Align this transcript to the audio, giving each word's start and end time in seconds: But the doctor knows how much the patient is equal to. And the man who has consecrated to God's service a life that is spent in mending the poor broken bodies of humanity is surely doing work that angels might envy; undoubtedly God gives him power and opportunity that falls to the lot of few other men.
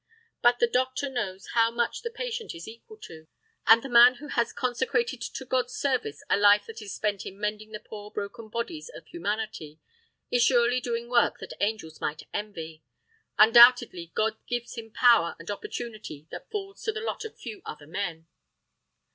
But 0.41 0.57
the 0.57 0.65
doctor 0.65 1.09
knows 1.09 1.49
how 1.53 1.69
much 1.69 2.01
the 2.01 2.09
patient 2.09 2.55
is 2.55 2.67
equal 2.67 2.97
to. 3.01 3.27
And 3.67 3.83
the 3.83 3.87
man 3.87 4.15
who 4.15 4.29
has 4.29 4.51
consecrated 4.51 5.21
to 5.21 5.45
God's 5.45 5.75
service 5.75 6.23
a 6.27 6.37
life 6.37 6.65
that 6.65 6.81
is 6.81 6.91
spent 6.95 7.23
in 7.23 7.39
mending 7.39 7.71
the 7.71 7.79
poor 7.79 8.09
broken 8.09 8.49
bodies 8.49 8.89
of 8.95 9.05
humanity 9.05 9.79
is 10.31 10.41
surely 10.41 10.81
doing 10.81 11.07
work 11.07 11.37
that 11.37 11.53
angels 11.59 12.01
might 12.01 12.23
envy; 12.33 12.83
undoubtedly 13.37 14.11
God 14.15 14.37
gives 14.47 14.73
him 14.73 14.89
power 14.91 15.35
and 15.37 15.51
opportunity 15.51 16.25
that 16.31 16.49
falls 16.49 16.81
to 16.81 16.91
the 16.91 17.01
lot 17.01 17.23
of 17.23 17.37
few 17.37 17.61
other 17.63 17.85
men. 17.85 18.25